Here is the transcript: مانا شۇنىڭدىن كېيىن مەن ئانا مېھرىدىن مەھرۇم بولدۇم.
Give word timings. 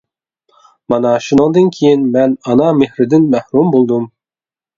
مانا 0.93 1.11
شۇنىڭدىن 1.25 1.67
كېيىن 1.75 2.07
مەن 2.15 2.33
ئانا 2.49 2.71
مېھرىدىن 2.81 3.29
مەھرۇم 3.37 3.71
بولدۇم. 3.79 4.11